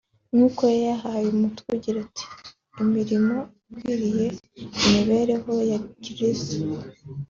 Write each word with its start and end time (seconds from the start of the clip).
nk’uko 0.33 0.61
yayahaye 0.73 1.27
umutwe 1.35 1.67
ugira 1.75 1.97
uti 2.05 2.23
“imirimo 2.83 3.37
ikwiriye 3.71 4.27
imibereho 4.85 5.51
ya 5.69 5.77
Gikiristo” 6.01 6.57